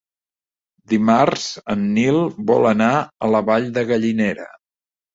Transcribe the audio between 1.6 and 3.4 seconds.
en Nil vol anar a